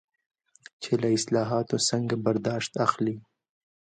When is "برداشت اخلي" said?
2.25-3.15